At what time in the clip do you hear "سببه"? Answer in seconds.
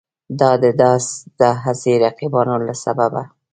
2.83-3.23